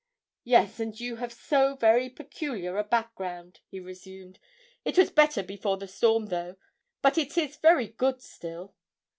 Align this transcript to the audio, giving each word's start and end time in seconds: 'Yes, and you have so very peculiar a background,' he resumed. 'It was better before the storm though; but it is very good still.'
'Yes, 0.43 0.79
and 0.79 0.99
you 0.99 1.17
have 1.17 1.31
so 1.31 1.75
very 1.75 2.09
peculiar 2.09 2.75
a 2.75 2.83
background,' 2.83 3.59
he 3.69 3.79
resumed. 3.79 4.39
'It 4.83 4.97
was 4.97 5.11
better 5.11 5.43
before 5.43 5.77
the 5.77 5.87
storm 5.87 6.25
though; 6.29 6.55
but 7.03 7.19
it 7.19 7.37
is 7.37 7.57
very 7.57 7.89
good 7.89 8.19
still.' 8.19 8.73